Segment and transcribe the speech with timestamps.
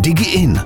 [0.00, 0.60] DigiIn.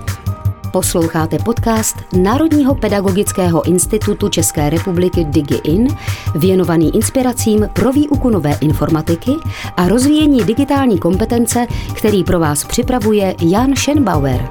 [0.71, 5.89] Posloucháte podcast Národního pedagogického institutu České republiky DigiIn,
[6.35, 9.33] věnovaný inspiracím pro výuku nové informatiky
[9.77, 14.49] a rozvíjení digitální kompetence, který pro vás připravuje Jan Schenbauer.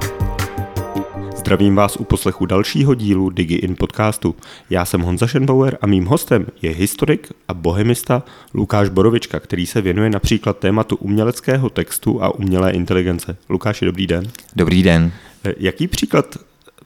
[1.42, 4.34] Zdravím vás u poslechu dalšího dílu DigiIn podcastu.
[4.70, 8.22] Já jsem Honza Schenbauer a mým hostem je historik a bohemista
[8.54, 13.36] Lukáš Borovička, který se věnuje například tématu uměleckého textu a umělé inteligence.
[13.48, 14.30] Lukáši, dobrý den.
[14.56, 15.12] Dobrý den.
[15.56, 16.36] Jaký příklad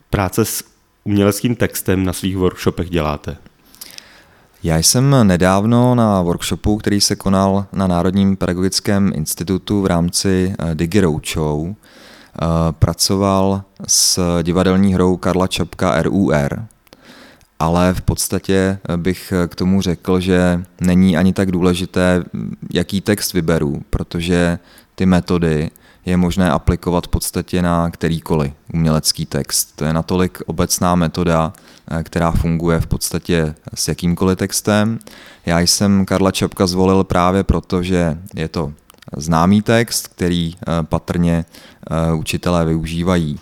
[0.09, 0.63] práce s
[1.03, 3.37] uměleckým textem na svých workshopech děláte?
[4.63, 10.75] Já jsem nedávno na workshopu, který se konal na Národním pedagogickém institutu v rámci eh,
[10.75, 11.73] Digi Roadshow,
[12.71, 16.65] pracoval s divadelní hrou Karla Čapka RUR,
[17.59, 22.23] ale v podstatě bych k tomu řekl, že není ani tak důležité,
[22.73, 24.59] jaký text vyberu, protože
[24.95, 25.71] ty metody
[26.07, 29.75] je možné aplikovat v podstatě na kterýkoliv umělecký text.
[29.75, 31.53] To je natolik obecná metoda,
[31.91, 34.99] eh, která funguje v podstatě s jakýmkoliv textem.
[35.45, 38.73] Já jsem Karla Čapka zvolil právě proto, že je to
[39.17, 41.45] známý text, který eh, patrně
[41.91, 43.39] eh, učitelé využívají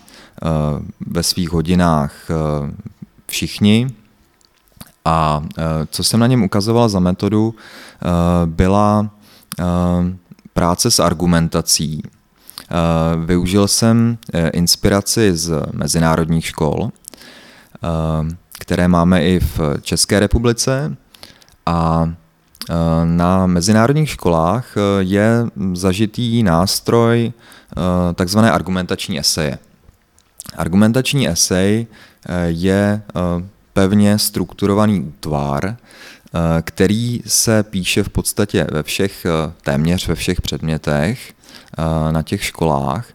[1.06, 2.12] ve svých hodinách
[3.26, 3.86] všichni.
[5.04, 5.44] A
[5.90, 7.54] co jsem na něm ukazoval za metodu,
[8.46, 9.10] byla
[10.52, 12.02] práce s argumentací,
[12.70, 17.88] Eh, využil jsem eh, inspiraci z mezinárodních škol, eh,
[18.58, 20.96] které máme i v České republice
[21.66, 22.10] a
[23.04, 27.32] na mezinárodních školách je zažitý nástroj
[28.14, 29.58] takzvané argumentační eseje.
[30.56, 31.86] Argumentační esej
[32.46, 33.02] je
[33.72, 35.76] pevně strukturovaný útvar,
[36.62, 39.26] který se píše v podstatě ve všech,
[39.62, 41.36] téměř ve všech předmětech
[41.78, 43.06] Eh, na těch školách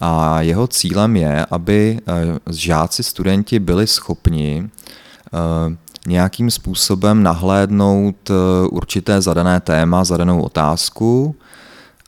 [0.00, 8.30] a jeho cílem je, aby eh, žáci, studenti byli schopni eh, nějakým způsobem nahlédnout
[8.70, 11.36] určité zadané téma, zadanou otázku,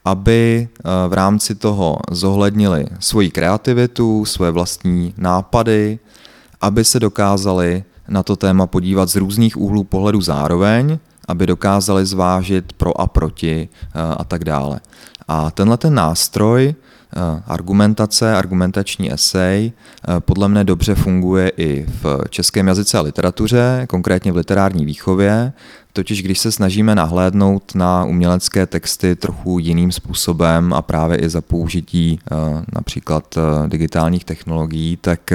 [0.05, 0.69] aby
[1.09, 5.99] v rámci toho zohlednili svoji kreativitu, svoje vlastní nápady,
[6.61, 12.73] aby se dokázali na to téma podívat z různých úhlů pohledu zároveň, aby dokázali zvážit
[12.73, 14.81] pro a proti a tak dále.
[15.29, 16.92] A tenhle ten nástroj, eh,
[17.47, 24.33] argumentace, argumentační esej, eh, podle mne dobře funguje i v českém jazyce a literatuře, konkrétně
[24.33, 25.53] v literární výchově,
[25.93, 31.41] totiž když se snažíme nahlédnout na umělecké texty trochu jiným způsobem a právě i za
[31.41, 32.37] použití eh,
[32.73, 35.33] například digitálních technologií, tak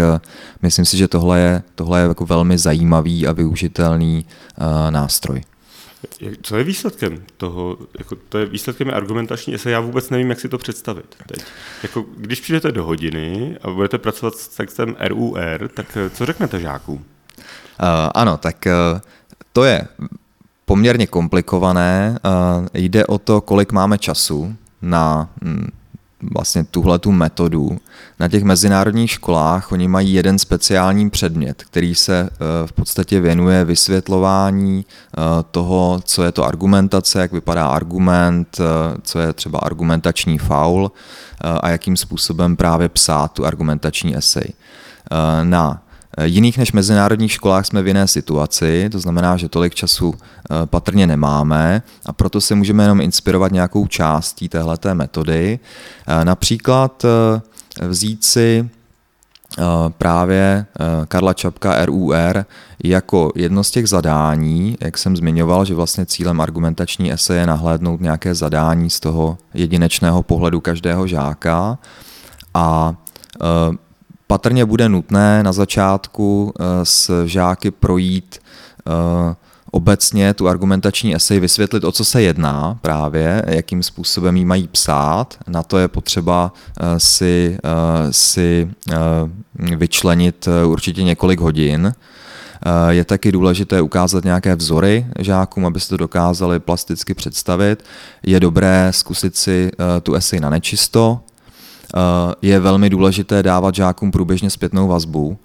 [0.61, 4.25] myslím si, že tohle je, tohle je jako velmi zajímavý a využitelný
[4.89, 5.41] nástroj.
[6.41, 7.77] Co je výsledkem toho?
[7.97, 11.15] Jako, to je výsledkem je argumentační esej, já vůbec nevím, jak si to představit.
[11.27, 11.43] Teď.
[11.83, 16.59] Jako, když přijdete do hodiny a budete pracovat s textem RUR, tak eh, co řeknete
[16.59, 16.95] žákům?
[16.97, 18.99] Uh, ano, tak uh,
[19.53, 19.87] to je
[20.65, 22.19] poměrně komplikované.
[22.25, 25.67] Uh, jde o to, kolik máme času na mm,
[26.21, 27.77] vlastně tuhle tu metodu.
[28.19, 33.65] Na těch mezinárodních školách oni mají jeden speciální předmět, který se eh, v podstatě věnuje
[33.65, 40.37] vysvětlování eh, toho, co je to argumentace, jak vypadá argument, eh, co je třeba argumentační
[40.37, 40.91] faul
[41.61, 44.53] a jakým způsobem právě psát tu argumentační esej.
[45.43, 45.81] Na
[46.23, 51.07] jiných než mezinárodních školách jsme v jiné situaci, to znamená, že tolik času eh, patrně
[51.07, 55.59] nemáme a proto se můžeme jenom inspirovat nějakou částí téhleté metody.
[56.07, 57.05] Eh, například
[57.87, 58.69] vzít si
[59.97, 60.65] právě
[61.07, 62.45] Karla Čapka RUR
[62.83, 68.01] jako jedno z těch zadání, jak jsem zmiňoval, že vlastně cílem argumentační ese je nahlédnout
[68.01, 71.77] nějaké zadání z toho jedinečného pohledu každého žáka
[72.53, 72.95] a
[74.27, 79.35] Patrně bude nutné na začátku eh, s žáky projít eh,
[79.71, 85.37] obecně tu argumentační esej vysvětlit, o co se jedná právě, jakým způsobem ji mají psát.
[85.47, 87.57] Na to je potřeba eh, si,
[88.11, 88.71] si
[89.55, 91.93] vyčlenit určitě několik hodin.
[92.89, 97.83] Je taky důležité ukázat nějaké vzory žákům, aby se to dokázali plasticky představit.
[98.23, 99.71] Je dobré zkusit si
[100.03, 101.19] tu esej na nečisto,
[102.41, 105.37] je velmi důležité dávat žákům průběžně zpětnou vazbu.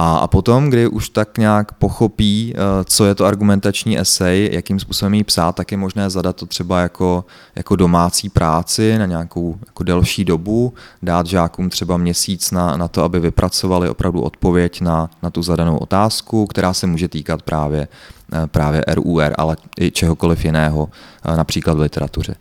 [0.00, 5.14] A, potom, kdy už tak nějak pochopí, eh, co je to argumentační esej, jakým způsobem
[5.14, 7.24] ji psát, tak je možné zadat to třeba jako,
[7.56, 13.02] jako domácí práci na nějakou jako delší dobu, dát žákům třeba měsíc na, na to,
[13.02, 17.88] aby vypracovali opravdu odpověď na, na tu zadanou otázku, která se může týkat právě,
[18.32, 20.88] eh, právě RUR, ale i čehokoliv jiného,
[21.36, 22.34] například v literatuře.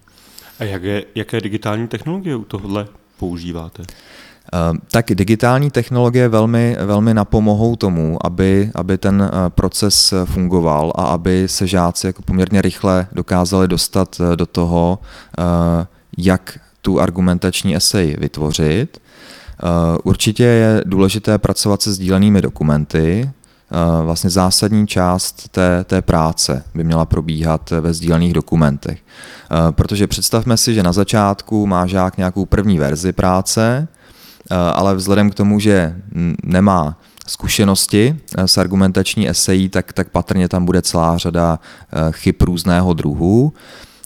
[0.59, 3.83] A jaké, jaké digitální technologie u tohohle používáte?
[4.91, 11.67] Tak digitální technologie velmi, velmi napomohou tomu, aby, aby ten proces fungoval a aby se
[11.67, 14.99] žáci jako poměrně rychle dokázali dostat do toho,
[16.17, 19.01] jak tu argumentační esej vytvořit.
[20.03, 23.36] Určitě je důležité pracovat se sdílenými dokumenty, Eh,
[24.03, 28.99] vlastně zásadní část té, té práce by měla probíhat ve sdílených dokumentech.
[28.99, 33.87] Eh, protože představme si, že na začátku má žák nějakou první verzi práce,
[34.51, 35.95] eh, ale vzhledem k tomu, že
[36.43, 36.97] nemá
[37.27, 41.59] zkušenosti s argumentační esejí, tak, tak patrně tam bude celá řada
[42.11, 43.53] chyb různého druhu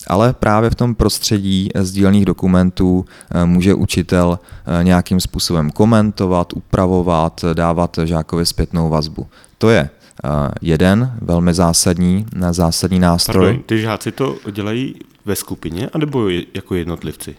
[0.07, 3.05] ale právě v tom prostředí sdílených dokumentů
[3.45, 4.39] může učitel
[4.83, 9.27] nějakým způsobem komentovat, upravovat, dávat žákovi zpětnou vazbu.
[9.61, 9.89] To je
[10.23, 10.29] eh,
[10.61, 13.45] jeden velmi zásadní, zásadní nástroj.
[13.45, 17.35] Pardon, ty žáci to dělají ve skupině, anebo jako jednotlivci?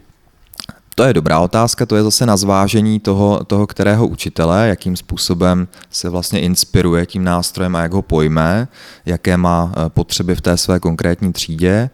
[0.95, 5.69] To je dobrá otázka, to je zase na zvážení toho, toho, kterého učitele, jakým způsobem
[5.91, 8.69] se vlastně inspiruje tím nástrojem a jak ho pojme,
[9.07, 11.91] jaké má eh, potřeby v té své konkrétní třídě.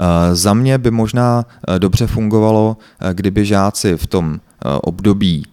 [0.00, 1.46] Eh, za mě by možná
[1.78, 2.76] dobře fungovalo,
[3.12, 4.40] kdyby žáci v tom
[4.82, 5.46] období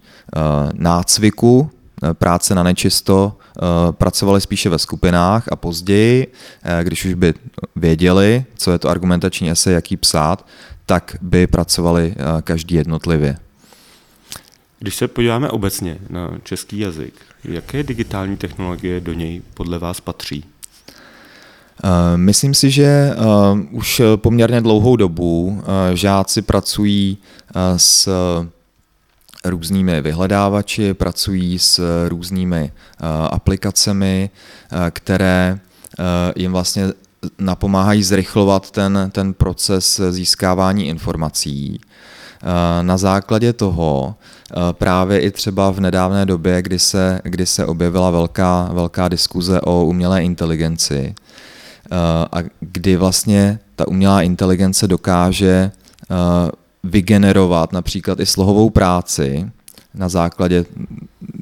[0.72, 1.70] nácviku,
[2.18, 6.32] práce na nečisto, Eh, pracovali spíše ve skupinách a později,
[6.62, 7.34] eh, když už by
[7.76, 10.46] věděli, co je to argumentační esej, jaký psát,
[10.86, 13.36] tak by pracovali eh, každý jednotlivě.
[14.78, 17.14] Když se podíváme obecně na český jazyk,
[17.44, 20.44] jaké digitální technologie do něj podle vás patří?
[22.16, 23.14] Myslím si, že
[23.70, 25.62] už poměrně dlouhou dobu
[25.94, 27.18] žáci pracují
[27.76, 28.08] s
[29.44, 34.30] různými vyhledávači, pracují s různými eh, aplikacemi,
[34.72, 35.58] eh, které
[35.98, 36.02] eh,
[36.36, 36.88] jim vlastně
[37.38, 41.80] napomáhají zrychlovat ten, ten proces získávání informací.
[42.82, 44.14] Na základě toho
[44.72, 49.84] právě i třeba v nedávné době, kdy se, kdy se objevila velká, velká diskuze o
[49.84, 51.14] umělé inteligenci,
[52.32, 55.70] a kdy vlastně ta umělá inteligence dokáže
[56.82, 59.50] vygenerovat například i slohovou práci
[59.94, 60.64] na základě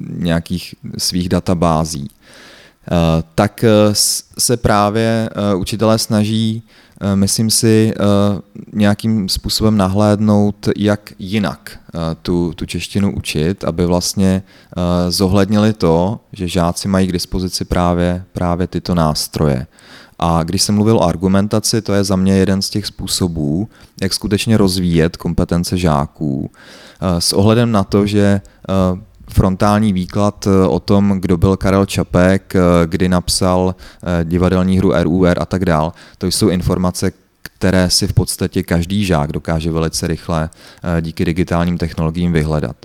[0.09, 3.69] nějakých svých databází, eh, tak eh,
[4.37, 6.63] se právě eh, učitelé snaží,
[7.15, 7.93] myslím si,
[8.73, 11.79] nějakým způsobem nahlédnout, jak jinak
[12.21, 14.43] tu, tu češtinu učit, aby vlastně
[15.09, 19.67] zohlednili to, že žáci mají k dispozici právě, právě tyto nástroje.
[20.19, 23.69] A když jsem mluvil o argumentaci, to je za mě jeden z těch způsobů,
[24.01, 26.51] jak skutečně rozvíjet kompetence žáků.
[27.01, 28.73] Eh, s ohledem na to, že eh,
[29.29, 32.53] frontální výklad eh, o tom, kdo byl Karel Čapek,
[32.85, 33.75] kdy napsal
[34.23, 37.11] divadelní hru RUR a tak dál, to jsou informace,
[37.41, 40.49] které si v podstatě každý žák dokáže velice rychle
[41.01, 42.75] díky digitálním technologiím vyhledat.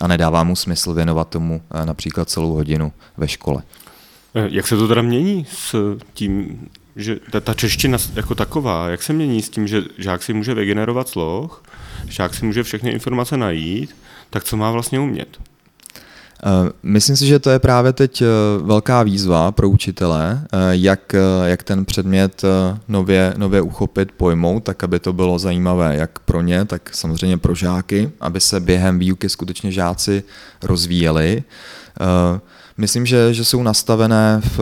[0.00, 3.62] A nedává mu smysl věnovat tomu například celou hodinu ve škole.
[4.38, 6.60] Eh, jak se to teda mění s tím,
[6.96, 10.54] že ta, ta čeština jako taková, jak se mění s tím, že žák si může
[10.54, 11.62] vygenerovat sloh,
[12.08, 13.96] žák si může všechny informace najít,
[14.30, 15.28] tak co má vlastně umět?
[16.44, 18.26] Eh, myslím si, že to je právě teď eh,
[18.62, 21.14] velká výzva pro učitele, jak,
[21.44, 22.42] jak ten předmět
[22.88, 27.54] nově, nově uchopit, pojmout, tak aby to bylo zajímavé jak pro ně, tak samozřejmě pro
[27.54, 30.22] žáky, aby se během výuky skutečně žáci
[30.62, 31.42] rozvíjeli.
[32.80, 34.60] Myslím, že, že jsou nastavené v,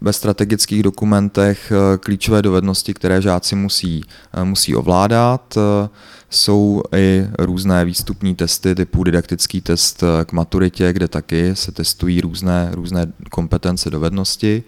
[0.00, 5.56] ve strategických dokumentech eh, klíčové dovednosti, které žáci musí, eh, musí ovládat.
[5.56, 5.88] Eh,
[6.30, 12.68] jsou i různé výstupní testy typu didaktický test k maturitě, kde taky se testují různé,
[12.72, 14.62] různé kompetence, dovednosti.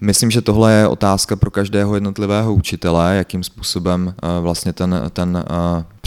[0.00, 5.44] Myslím, že tohle je otázka pro každého jednotlivého učitele, jakým způsobem vlastně ten, ten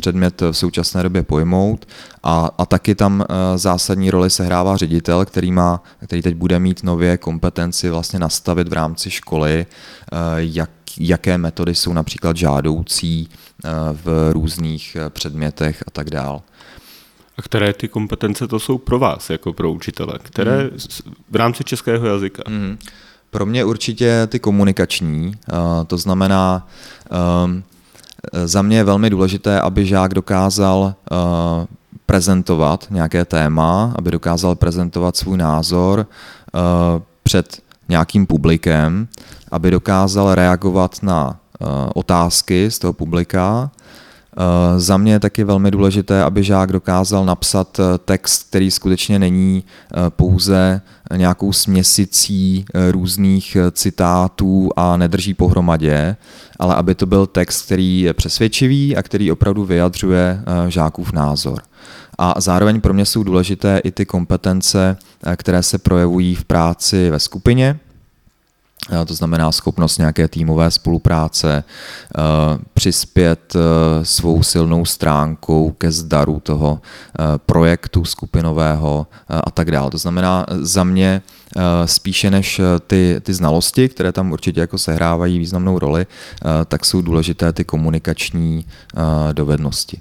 [0.02, 1.88] předmět v současné době pojmout
[2.24, 6.84] a, a taky tam eh, zásadní roli sehrává ředitel, který, má, který teď bude mít
[6.84, 13.70] nově kompetenci vlastně nastavit v rámci školy, eh, jak, jaké metody jsou například žádoucí eh,
[14.04, 16.42] v různých předmětech a tak dál.
[17.38, 20.14] A které ty kompetence to jsou pro vás, jako pro učitele?
[20.22, 20.70] Které hmm.
[21.30, 22.44] v rámci českého jazyka?
[22.48, 22.78] Hmm.
[23.30, 25.34] Pro mě určitě ty komunikační,
[25.88, 26.68] to znamená,
[27.12, 27.64] ehm,
[28.46, 31.16] za mě je velmi důležité, aby žák dokázal eh,
[32.06, 36.08] prezentovat nějaké téma, aby dokázal prezentovat svůj názor
[36.56, 36.60] eh,
[37.24, 39.08] před nějakým publikem,
[39.52, 43.72] aby dokázal reagovat na eh, otázky z toho publika,
[44.78, 49.64] Za mě je taky velmi důležité, aby žák dokázal napsat text, který skutečně není
[50.10, 50.82] pouze
[51.16, 56.16] nějakou směsicí různých citátů a nedrží pohromadě,
[56.60, 61.62] ale aby to byl text, který je přesvědčivý a který opravdu vyjadřuje žákův názor.
[62.22, 67.10] A zároveň pro mě jsou důležité i ty kompetence, eh, které se projevují v práci
[67.10, 67.89] ve skupině, eh,
[69.06, 72.22] to znamená schopnost nějaké týmové spolupráce, eh,
[72.74, 73.56] přispět
[74.04, 76.82] svou silnou stránkou ke zdaru toho
[77.46, 79.92] projektu skupinového a tak dále.
[79.92, 81.22] To znamená za mě
[81.86, 86.08] spíše než ty, ty znalosti, které tam určitě jako sehrávají významnou roli,
[86.66, 88.66] tak jsou důležité ty komunikační
[89.34, 89.98] dovednosti.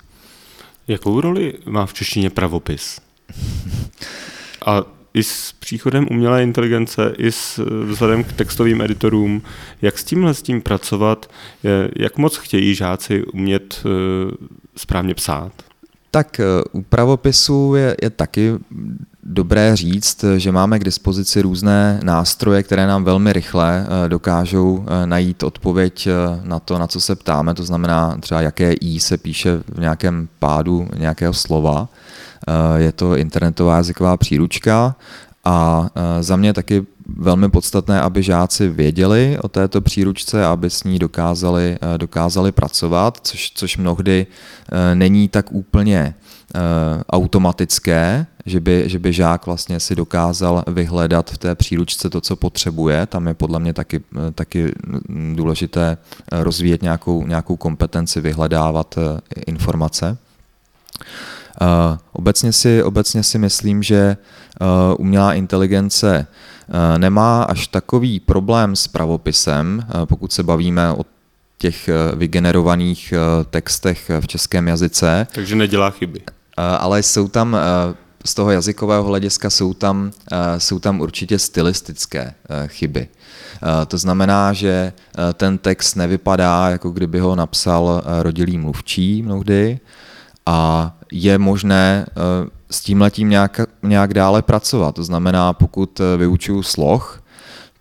[0.88, 3.00] Jakou roli má v češtině pravopis?
[4.66, 9.42] A i s příchodem umělé inteligence, i s vzhledem k textovým editorům,
[9.82, 11.30] jak s tímhle s tím pracovat,
[11.96, 14.34] jak moc chtějí žáci umět eh,
[14.76, 15.52] správně psát?
[16.10, 18.52] Tak eh, u pravopisu je, je taky
[19.28, 25.06] dobré říct, že máme k dispozici různé nástroje, které nám velmi rychle eh, dokážou eh,
[25.06, 26.12] najít odpověď eh,
[26.44, 30.28] na to, na co se ptáme, to znamená třeba jaké i se píše v nějakém
[30.38, 31.88] pádu nějakého slova.
[32.76, 34.96] Je to internetová jazyková příručka
[35.44, 35.88] a
[36.20, 41.78] za mě taky velmi podstatné, aby žáci věděli o této příručce, aby s ní dokázali,
[41.96, 44.26] dokázali pracovat, což, což mnohdy
[44.94, 46.14] není tak úplně
[47.10, 52.36] automatické, že by, že by žák vlastně si dokázal vyhledat v té příručce to, co
[52.36, 53.06] potřebuje.
[53.06, 54.00] Tam je podle mě taky,
[54.34, 54.72] taky
[55.34, 55.98] důležité
[56.32, 60.18] rozvíjet nějakou, nějakou kompetenci, vyhledávat eh, informace.
[61.60, 64.16] Uh, obecně, si, obecně si myslím, že
[64.60, 64.66] uh,
[64.98, 66.26] umělá inteligence
[66.68, 71.04] uh, nemá až takový problém s pravopisem, pokud se bavíme o
[71.58, 73.14] těch vygenerovaných
[73.50, 75.26] textech v českém jazyce.
[75.32, 76.20] Takže nedělá chyby.
[76.56, 77.56] Ale jsou tam
[78.24, 83.08] z toho jazykového hlediska jsou tam, eh, jsou tam určitě stylistické eh, chyby.
[83.08, 84.92] Eh, to znamená, že
[85.34, 89.80] ten text nevypadá, jako kdyby ho napsal rodilý mluvčí mnohdy
[90.46, 92.06] a je možné
[92.70, 94.94] s tím letím nějak, nějak dále pracovat.
[94.94, 97.22] To znamená, pokud vyučuju sloh,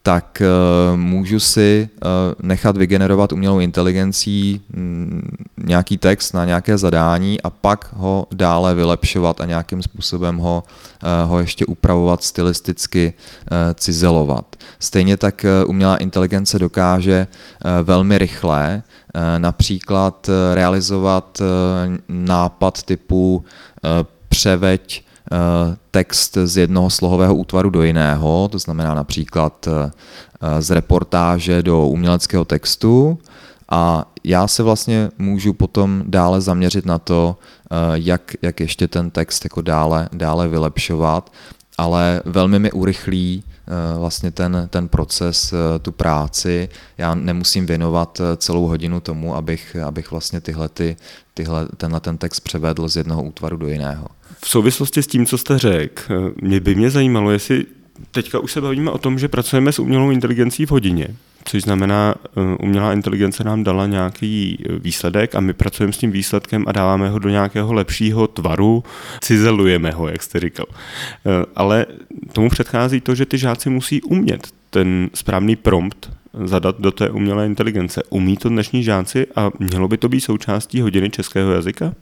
[0.08, 2.10] tak uh, můžu si uh,
[2.42, 9.42] nechat vygenerovat umělou inteligencí mm, nějaký text na nějaké zadání a pak ho dále vylepšovat
[9.42, 10.64] a nějakým způsobem ho,
[11.04, 13.14] uh, ho ještě upravovat stylisticky,
[13.74, 14.56] cizelovat.
[14.80, 17.28] Stejně tak umělá inteligence dokáže
[17.84, 18.84] velmi rychle
[19.38, 21.42] například realizovat
[22.08, 23.46] nápad typu
[24.30, 25.07] převeď Eh,
[25.91, 29.91] text z jednoho slohového útvaru do jiného, to znamená například eh,
[30.62, 33.17] z reportáže do uměleckého textu.
[33.69, 37.38] A já se vlastně můžu potom dále zaměřit na to,
[37.72, 41.31] eh, jak, jak ještě ten text jako dále, dále vylepšovat,
[41.77, 43.43] ale velmi mi urychlí
[43.97, 46.69] vlastně ten, ten proces, tu práci.
[46.97, 50.97] Já nemusím věnovat celou hodinu tomu, abych, abych vlastně tyhle, ty,
[51.33, 54.07] tyhle, tenhle ten text převedl z jednoho útvaru do jiného.
[54.39, 57.65] V souvislosti s tím, co jste řekl, mě by mě zajímalo, jestli
[58.12, 61.07] teďka už se bavíme o tom, že pracujeme s umělou inteligencí v hodině,
[61.48, 66.66] což znamená, eh, umělá inteligence nám dala nějaký výsledek a my pracujeme s tím výsledkem
[66.68, 68.84] a dáváme ho do nějakého lepšího tvaru,
[69.22, 70.66] cizelujeme ho, jak jste říkal.
[70.70, 71.86] Eh, ale
[72.34, 76.10] tomu předchází to, že ty žáci musí umět ten správný prompt
[76.46, 78.04] zadat do té umělé inteligence.
[78.10, 81.94] Umí to dnešní žáci a mělo by to být součástí hodiny českého jazyka?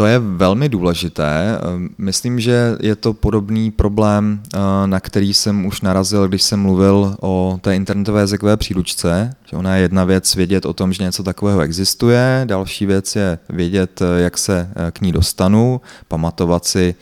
[0.00, 1.58] To je velmi důležité.
[1.98, 7.16] Myslím, že je to podobný problém, eh, na který jsem už narazil, když jsem mluvil
[7.20, 9.34] o té internetové jazykové příručce.
[9.44, 13.38] Že ona je jedna věc vědět o tom, že něco takového existuje, další věc je
[13.48, 16.94] vědět, eh, jak se eh, k ní dostanu, pamatovat si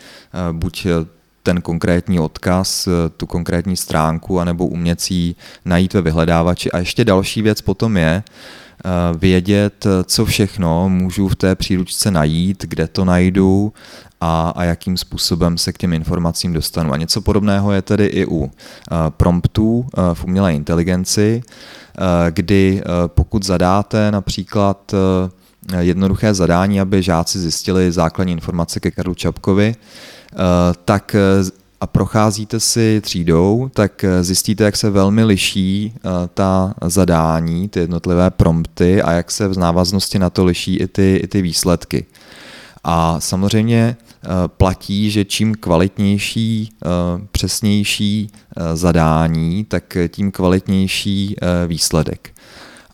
[0.52, 0.86] buď
[1.42, 6.72] ten konkrétní odkaz, tu konkrétní stránku, anebo umět si najít ve vyhledávači.
[6.72, 8.22] A ještě další věc potom je,
[9.18, 13.72] vědět, co všechno můžu v té příručce najít, kde to najdu
[14.20, 16.92] a, a jakým způsobem se k těm informacím dostanu.
[16.92, 21.42] A něco podobného je tedy i u eh, promptů eh, v umělé inteligenci,
[22.30, 24.94] kdy pokud zadáte například
[25.78, 29.74] jednoduché zadání, aby žáci zjistili základní informace ke Karlu Čapkovi,
[30.84, 31.16] tak
[31.80, 36.00] a procházíte si třídou, tak eh, zjistíte, jak se velmi liší eh,
[36.34, 41.20] ta zadání, ty jednotlivé prompty a jak se v návaznosti na to liší i ty,
[41.22, 42.06] i ty výsledky.
[42.84, 46.70] A samozřejmě eh, platí, že čím kvalitnější,
[47.32, 48.30] přesnější
[48.74, 52.30] zadání, tak tím kvalitnější výsledek.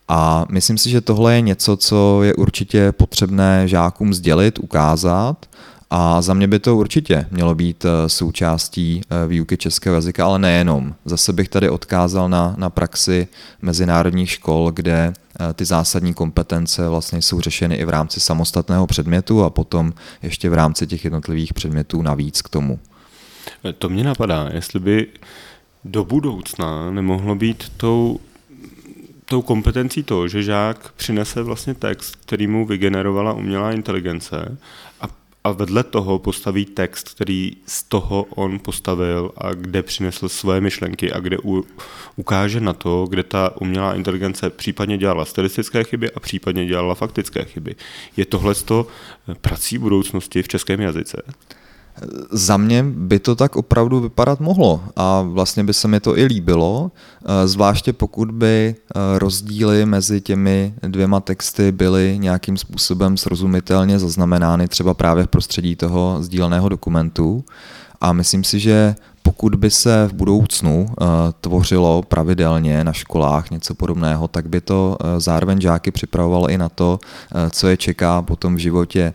[0.08, 5.46] A myslím si, že tohle je něco, co je určitě potřebné žákům sdělit, ukázat
[5.90, 10.38] a za mě by to určitě mělo být eh, součástí eh, výuky českého jazyka, ale
[10.38, 10.94] nejenom.
[11.04, 13.28] Zase bych tady odkázal na, na praxi
[13.62, 19.44] mezinárodních škol, kde eh, ty zásadní kompetence vlastně jsou řešeny i v rámci samostatného předmětu
[19.44, 22.78] a potom ještě v rámci těch jednotlivých předmětů navíc k tomu.
[23.78, 25.06] To mě napadá, jestli by
[25.84, 28.20] do budoucna nemohlo být tou
[29.24, 34.58] tou kompetencí to, že žák přinese vlastně text, který mu vygenerovala umělá inteligence
[35.00, 35.08] a
[35.44, 41.12] a vedle toho postaví text, který z toho on postavil a kde přinesl svoje myšlenky
[41.12, 41.66] a kde u,
[42.16, 47.44] ukáže na to, kde ta umělá inteligence případně dělala statistické chyby a případně dělala faktické
[47.44, 47.74] chyby.
[48.16, 48.54] Je tohle
[49.40, 51.22] prací budoucnosti v českém jazyce?
[52.30, 56.24] Za mě by to tak opravdu vypadat mohlo a vlastně by se mi to i
[56.24, 56.90] líbilo,
[57.24, 64.68] eh, zvláště pokud by eh, rozdíly mezi těmi dvěma texty byly nějakým způsobem srozumitelně zaznamenány
[64.68, 67.44] třeba právě v prostředí toho sdíleného dokumentu.
[68.00, 68.94] A myslím si, že
[69.26, 71.07] pokud by se v budoucnu uh,
[71.40, 76.69] tvořilo pravidelně na školách něco podobného, tak by to uh, zároveň žáky připravovalo i na
[76.69, 76.99] to,
[77.35, 79.12] uh, co je čeká potom v životě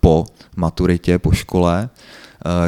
[0.00, 1.88] po maturitě, po škole,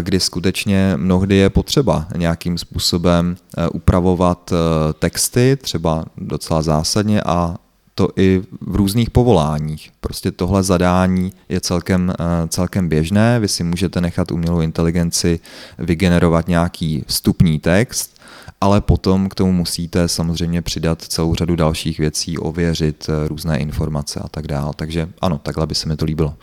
[0.00, 3.36] kdy skutečně mnohdy je potřeba nějakým způsobem
[3.72, 4.52] upravovat
[4.98, 7.56] texty, třeba docela zásadně a
[7.94, 9.90] to i v různých povoláních.
[10.00, 15.40] Prostě tohle zadání je celkem, eh, celkem běžné, vy si můžete nechat umělou inteligenci
[15.78, 18.20] vygenerovat nějaký vstupní text,
[18.60, 24.20] ale potom k tomu musíte samozřejmě přidat celou řadu dalších věcí, ověřit eh, různé informace
[24.20, 24.72] a tak dále.
[24.76, 26.34] Takže ano, takhle by se mi to líbilo.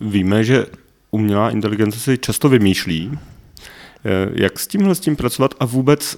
[0.00, 0.66] Víme, že
[1.10, 3.18] umělá inteligence si často vymýšlí.
[4.04, 6.16] Eh, jak s tímhle s tím pracovat a vůbec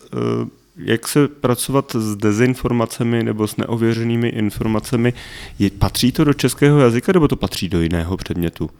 [0.78, 5.12] jak se pracovat s dezinformacemi nebo s neověřenými informacemi?
[5.58, 8.70] Je, patří to do českého jazyka nebo to patří do jiného předmětu?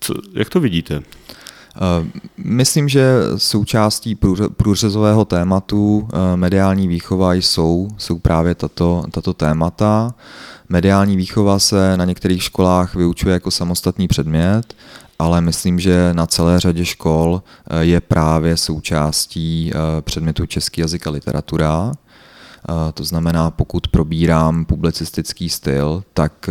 [0.00, 0.94] Co, jak to vidíte?
[1.76, 4.18] Eh, myslím, že součástí
[4.56, 10.14] průřezového tématu eh, mediální výchova jsou, jsou právě tato, tato témata.
[10.68, 14.74] Mediální výchova se na některých školách vyučuje jako samostatný předmět
[15.20, 21.06] ale myslím, že na celé řadě škol eh, je právě součástí eh, předmětu český jazyk
[21.06, 21.92] a literatura.
[21.92, 26.50] Eh, to znamená, pokud probírám publicistický styl, tak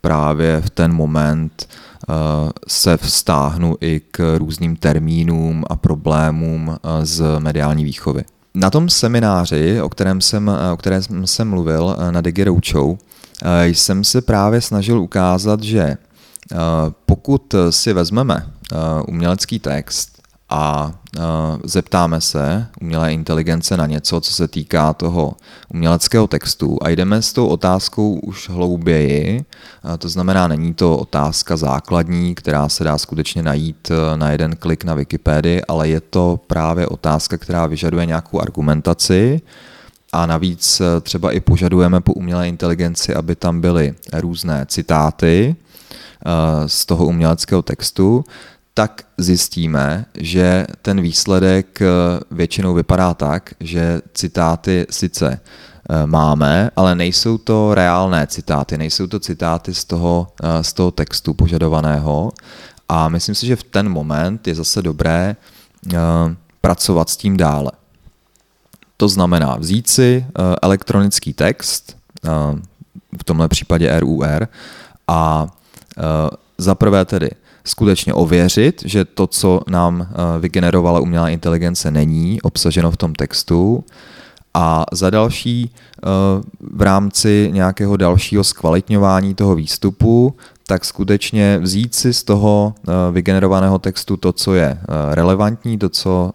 [0.00, 1.68] právě v ten moment
[2.68, 8.24] se vztáhnu i k různým termínům a problémům z mediální výchovy.
[8.54, 12.96] Na tom semináři, o kterém jsem, o kterém jsem mluvil na DigiRoadshow,
[13.62, 15.96] jsem se právě snažil ukázat, že
[17.06, 18.76] pokud si vezmeme eh,
[19.08, 21.20] umělecký text a eh,
[21.64, 25.34] zeptáme se umělé inteligence na něco, co se týká toho
[25.74, 29.44] uměleckého textu a jdeme s tou otázkou už hlouběji,
[29.98, 34.94] to znamená, není to otázka základní, která se dá skutečně najít na jeden klik na
[34.94, 39.40] Wikipedii, ale je to právě otázka, která vyžaduje nějakou argumentaci,
[40.12, 45.69] a navíc třeba i požadujeme po umělé inteligenci, aby tam byly různé citáty, Eh,
[46.66, 48.24] z toho uměleckého textu,
[48.74, 51.86] tak zjistíme, že ten výsledek eh,
[52.30, 59.20] většinou vypadá tak, že citáty sice eh, máme, ale nejsou to reálné citáty, nejsou to
[59.20, 62.32] citáty z toho, z toho textu požadovaného
[62.88, 65.36] a myslím si, že v ten moment je zase dobré
[66.60, 67.72] pracovat s tím dále.
[68.96, 70.26] To znamená vzít si
[70.62, 71.96] elektronický text,
[73.18, 74.48] v tomhle případě RUR,
[75.08, 75.59] a Eh,
[76.58, 77.30] za prvé tedy
[77.64, 83.84] skutečně ověřit, že to, co nám eh, vygenerovala umělá inteligence, není obsaženo v tom textu.
[84.54, 86.06] A za další, eh,
[86.60, 90.34] v rámci nějakého dalšího zkvalitňování toho výstupu,
[90.66, 92.74] tak skutečně vzít si z toho
[93.12, 94.78] vygenerovaného textu to, co je
[95.10, 96.32] relevantní, to, co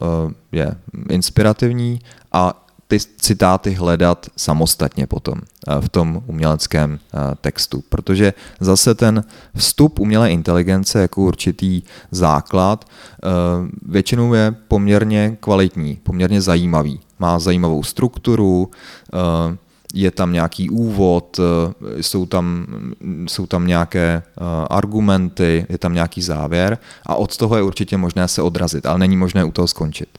[0.51, 0.75] je
[1.10, 1.99] inspirativní
[2.32, 5.36] a ty citáty hledat samostatně potom
[5.67, 9.24] eh, v tom uměleckém eh, textu, protože zase ten
[9.56, 13.28] vstup umělé inteligence jako určitý základ eh,
[13.86, 17.00] většinou je poměrně kvalitní, poměrně zajímavý.
[17.19, 18.71] Má zajímavou strukturu,
[19.93, 21.39] je tam nějaký úvod,
[22.02, 22.65] jsou tam,
[23.28, 24.24] jsou tam nějaké
[24.69, 29.17] argumenty, je tam nějaký závěr a od toho je určitě možné se odrazit, ale není
[29.17, 30.10] možné u toho skončit.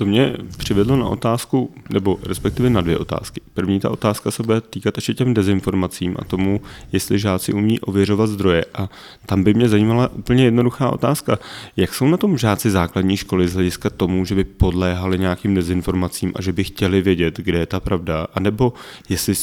[0.00, 3.40] To mě přivedlo na otázku, nebo respektive na dvě otázky.
[3.54, 6.60] První ta otázka se bude týkat ještě těm dezinformacím a tomu,
[6.92, 8.64] jestli žáci umí ověřovat zdroje.
[8.74, 8.88] A
[9.26, 11.38] tam by mě zajímala úplně jednoduchá otázka.
[11.76, 16.32] Jak jsou na tom žáci základní školy z hlediska tomu, že by podléhali nějakým dezinformacím
[16.34, 18.26] a že by chtěli vědět, kde je ta pravda?
[18.34, 18.72] A nebo
[19.08, 19.34] jestli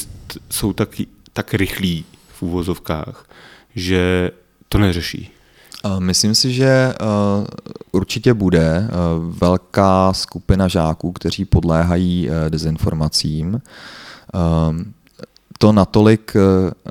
[0.50, 0.88] jsou tak,
[1.32, 3.30] tak rychlí v úvozovkách,
[3.74, 4.30] že
[4.68, 5.37] to neřeší?
[5.98, 6.94] Myslím si, že eh,
[7.92, 13.62] určitě bude eh, velká skupina žáků, kteří podléhají eh, dezinformacím.
[15.58, 16.36] To natolik,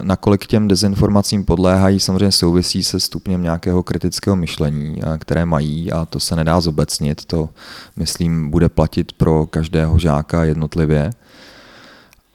[0.02, 6.20] nakolik těm dezinformacím podléhají, samozřejmě souvisí se stupněm nějakého kritického myšlení, které mají a to
[6.20, 7.26] se nedá zobecnit.
[7.26, 7.50] To,
[7.96, 11.12] myslím, bude platit pro každého žáka jednotlivě.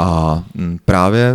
[0.03, 1.35] A mm, právě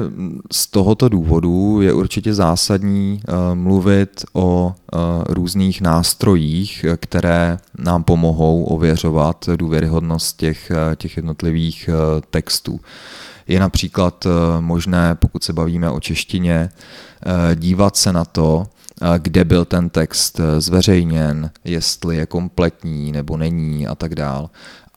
[0.52, 4.98] z tohoto důvodu je určitě zásadní eh, mluvit o eh,
[5.30, 11.90] různých nástrojích, které nám pomohou ověřovat důvěryhodnost těch, eh, těch jednotlivých
[12.30, 12.80] textů.
[13.48, 14.28] Je například
[14.60, 16.70] možné, pokud se bavíme o češtině,
[17.56, 18.68] dívat se na to,
[19.18, 24.50] kde byl ten text zveřejněn, jestli je kompletní nebo není a tak dál.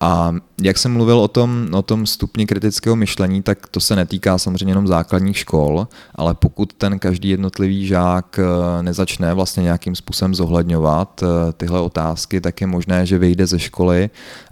[0.03, 4.39] A jak jsem mluvil o tom, o tom stupni kritického myšlení, tak to se netýká
[4.39, 10.35] samozřejmě jenom základních škol, ale pokud ten každý jednotlivý žák eh, nezačne vlastně nějakým způsobem
[10.35, 14.11] zohledňovat eh, tyhle otázky, tak je možné, že vyjde ze školy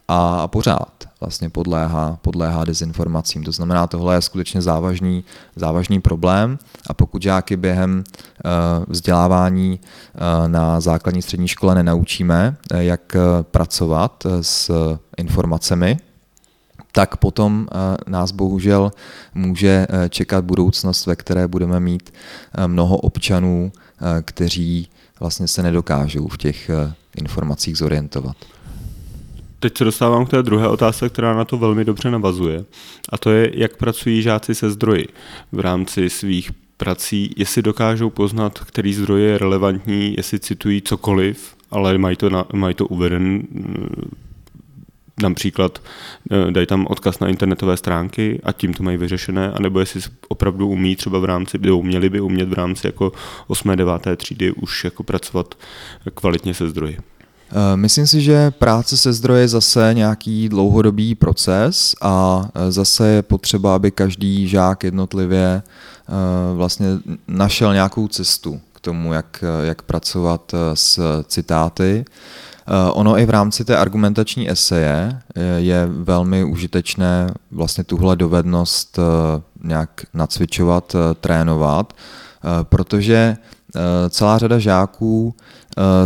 [0.09, 3.45] a pořád vlastně podléhá, podléhá dezinformacím.
[3.45, 5.25] To znamená, tohle je skutečně závažný,
[5.57, 8.05] závažný problém a pokud žáky během
[8.45, 14.71] uh, vzdělávání uh, na základní střední škole nenaučíme, uh, jak pracovat s
[15.17, 15.97] informacemi,
[16.93, 17.69] tak potom
[18.07, 18.91] nás bohužel
[19.35, 22.15] může čekat budoucnost, ve které budeme mít
[22.67, 23.73] mnoho občanů,
[24.23, 24.89] kteří
[25.21, 26.71] vlastně se nedokážou v těch
[27.17, 28.37] informacích zorientovat
[29.61, 32.65] teď se dostávám k té druhé otázce, která na to velmi dobře navazuje.
[33.09, 35.09] A to je, jak pracují žáci se zdroji
[35.53, 41.99] v rámci svých prací, jestli dokážou poznat, který zdroj je relevantní, jestli citují cokoliv, ale
[41.99, 44.11] mají to, na, mají to uveden mm,
[45.23, 45.83] například
[46.31, 50.69] eh, dají tam odkaz na internetové stránky a tím to mají vyřešené, anebo jestli opravdu
[50.69, 53.13] umí třeba v rámci, nebo měli by umět v rámci jako
[53.47, 53.77] 8.
[53.77, 53.93] 9.
[54.17, 55.55] třídy už jako pracovat
[56.15, 56.99] kvalitně se zdroji.
[57.51, 63.09] Eh, myslím si, že práce se zdroje je zase nějaký dlouhodobý proces a eh, zase
[63.09, 66.13] je potřeba, aby každý žák jednotlivě eh,
[66.55, 66.87] vlastně
[67.29, 72.05] našel nějakou cestu k tomu, jak, jak pracovat s citáty.
[72.93, 75.19] Ono i v rámci té argumentační eseje
[75.57, 78.99] je velmi užitečné vlastně tuhle dovednost
[79.63, 81.93] nějak nacvičovat, trénovat,
[82.63, 83.37] protože
[84.11, 85.35] celá řada žáků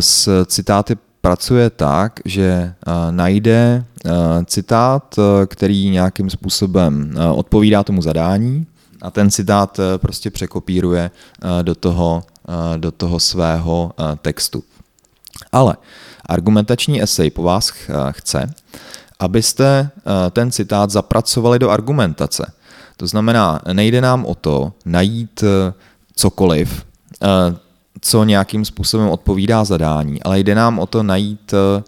[0.01, 2.75] s citáty pracuje tak, že eh,
[3.11, 4.11] najde eh,
[4.45, 8.67] citát, eh, který nějakým způsobem odpovídá tomu zadání
[9.03, 11.11] a ten citát prostě překopíruje
[11.63, 12.23] do toho,
[12.77, 14.63] do toho svého textu.
[15.53, 15.77] Ale
[16.27, 17.73] argumentační esej po vás
[18.11, 18.55] chce,
[19.19, 19.91] abyste
[20.31, 22.53] ten citát zapracovali do argumentace.
[22.97, 25.45] To znamená, nejde nám o to najít
[26.15, 26.85] cokoliv,
[28.03, 31.83] co nějakým způsobem odpovídá zadání, ale jde nám o to najít eh,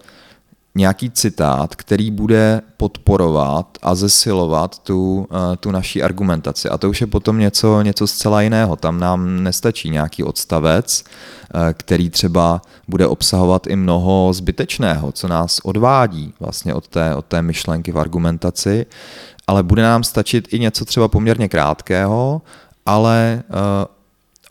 [0.74, 6.68] nějaký citát, který bude podporovat a zesilovat tu, eh, tu naší argumentaci.
[6.68, 8.76] A to už je potom něco, něco zcela jiného.
[8.76, 15.58] Tam nám nestačí nějaký odstavec, eh, který třeba bude obsahovat i mnoho zbytečného, co nás
[15.64, 18.86] odvádí vlastně od té, od té myšlenky v argumentaci,
[19.46, 22.42] ale bude nám stačit i něco třeba poměrně krátkého,
[22.86, 23.42] ale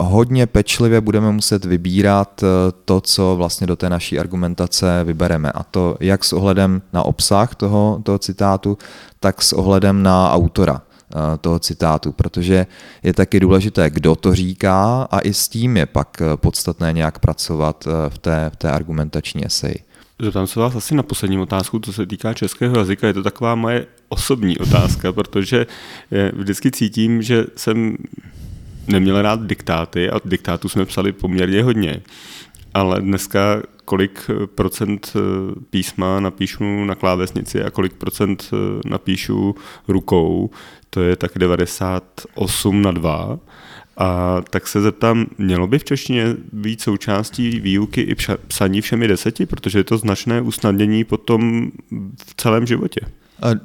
[0.04, 2.48] hodně pečlivě budeme muset vybírat eh,
[2.86, 5.52] to, co vlastně do té naší argumentace vybereme.
[5.52, 8.78] A to jak s ohledem na obsah toho, toho citátu,
[9.20, 12.68] tak s ohledem na autora eh, toho citátu, protože
[13.04, 17.20] je taky důležité, kdo to říká a i s tím je pak eh, podstatné nějak
[17.20, 19.76] pracovat v té, v té argumentační eseji.
[20.22, 23.08] Zeptám se vás asi na poslední otázku, co se týká českého jazyka.
[23.08, 25.66] Je to taková moje osobní otázka, protože
[26.34, 27.98] vždycky cítím, že jsem
[28.88, 32.02] neměl rád diktáty a diktátů jsme psali poměrně hodně.
[32.74, 35.19] Ale dneska kolik procent eh,
[35.69, 39.56] písma napíšu na klávesnici a kolik procent eh, napíšu
[39.88, 40.50] rukou,
[40.89, 43.39] to je tak 98 na 2.
[43.98, 48.15] A tak se zeptám, mělo by v češtině být součástí výuky i
[48.48, 51.72] psaní všemi deseti, protože je to značné usnadnění potom
[52.26, 53.02] v celém životě.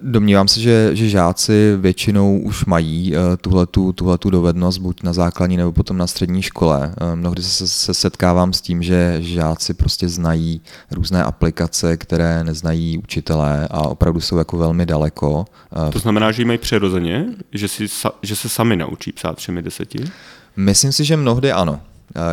[0.03, 5.57] Domnívám se, že, že žáci většinou už mají eh, tuhletu, tuhletu dovednost buď na základní
[5.57, 6.95] nebo potom na střední škole.
[7.01, 10.61] Eh, mnohdy se, se setkávám s tím, že žáci prostě znají
[10.91, 15.45] různé aplikace, které neznají učitelé a opravdu jsou jako velmi daleko.
[15.88, 17.87] Eh, to znamená, že ji mají přirozeně, že, si,
[18.23, 20.05] že se sami naučí psát všemi deseti?
[20.57, 21.81] Myslím si, že mnohdy ano.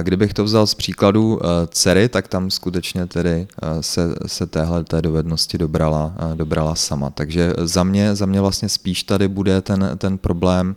[0.01, 4.83] Kdybych to vzal z příkladu eh, dcery, tak tam skutečně tedy eh, se, se téhle
[4.83, 7.09] té dovednosti dobrala, eh, dobrala sama.
[7.09, 10.75] Takže za mě, za mě vlastně spíš tady bude ten, ten problém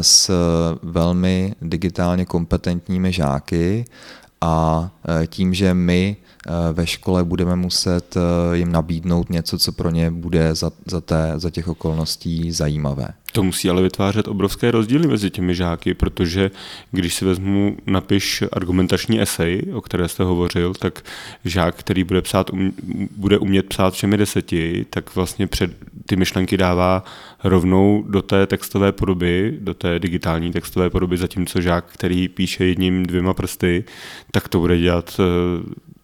[0.00, 0.30] s
[0.82, 3.84] velmi digitálně kompetentními žáky
[4.40, 4.90] a
[5.26, 6.16] tím, že my
[6.72, 8.14] ve škole budeme muset
[8.52, 13.08] jim nabídnout něco, co pro ně bude za, za, té, za těch okolností zajímavé.
[13.34, 16.50] To musí ale vytvářet obrovské rozdíly mezi těmi žáky, protože
[16.90, 21.02] když si vezmu, napiš argumentační esej, o které jste hovořil, tak
[21.44, 22.72] žák, který bude, psát, um,
[23.16, 25.70] bude umět psát všemi deseti, tak vlastně před
[26.06, 27.04] ty myšlenky dává
[27.44, 33.06] rovnou do té textové podoby, do té digitální textové podoby, zatímco žák, který píše jedním
[33.06, 33.84] dvěma prsty,
[34.30, 35.24] tak to bude dělat eh,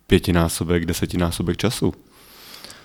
[0.06, 1.94] pětinásobek, desetinásobek času.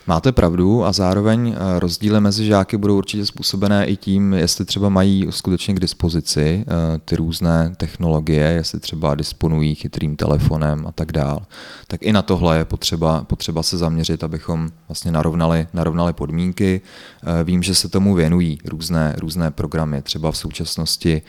[0.07, 4.89] Máte pravdu a zároveň eh, rozdíly mezi žáky budou určitě způsobené i tím, jestli třeba
[4.89, 11.11] mají skutečně k dispozici eh, ty různé technologie, jestli třeba disponují chytrým telefonem a tak
[11.11, 11.45] dál.
[11.87, 16.81] Tak i na tohle je potřeba, potřeba se zaměřit, abychom vlastně narovnali, narovnali podmínky.
[17.23, 20.01] Eh, vím, že se tomu věnují různé, různé programy.
[20.01, 21.21] Třeba v současnosti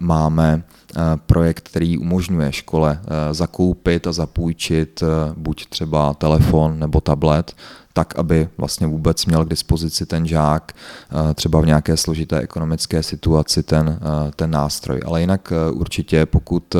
[0.00, 0.62] máme
[1.26, 3.00] projekt, který umožňuje škole
[3.32, 5.02] zakoupit a zapůjčit
[5.36, 7.54] buď třeba telefon nebo tablet,
[7.92, 13.02] tak, aby vlastně vůbec měl k dispozici ten žák eh, třeba v nějaké složité ekonomické
[13.02, 15.00] situaci ten, eh, ten nástroj.
[15.06, 16.76] Ale jinak eh, určitě, pokud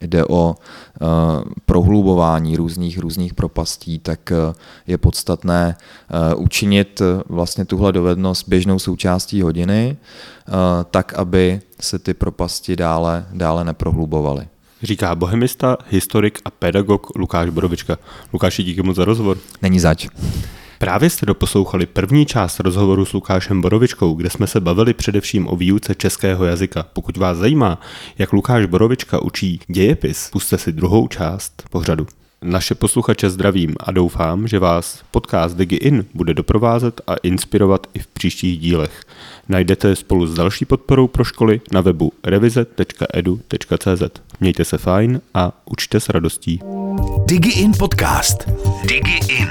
[0.00, 0.56] jde o
[1.66, 4.32] prohlubování různých různých propastí, tak
[4.86, 5.76] je podstatné
[6.36, 9.96] učinit vlastně tuhle dovednost běžnou součástí hodiny,
[10.90, 14.48] tak, aby se ty propasti dále, dále neprohlubovaly.
[14.82, 17.98] Říká bohemista, historik a pedagog Lukáš Borovička.
[18.32, 19.38] Lukáši, díky moc za rozhovor.
[19.62, 20.08] Není zač.
[20.78, 25.56] Právě jste doposlouchali první část rozhovoru s Lukášem Borovičkou, kde jsme se bavili především o
[25.56, 26.86] výuce českého jazyka.
[26.92, 27.80] Pokud vás zajímá,
[28.18, 32.06] jak Lukáš Borovička učí dějepis, puste si druhou část pořadu.
[32.42, 38.06] Naše posluchače zdravím a doufám, že vás podcast DigiIn bude doprovázet a inspirovat i v
[38.06, 39.02] příštích dílech.
[39.48, 44.02] Najdete spolu s další podporou pro školy na webu revize.edu.cz.
[44.40, 46.60] Mějte se fajn a učte s radostí.
[47.26, 48.48] DigiIn podcast.
[48.88, 49.48] DigiIn.